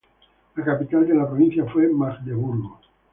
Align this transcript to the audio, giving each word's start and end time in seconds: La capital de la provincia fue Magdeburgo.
La 0.55 0.63
capital 0.63 1.05
de 1.07 1.13
la 1.13 1.27
provincia 1.29 1.63
fue 1.71 1.87
Magdeburgo. 1.87 2.79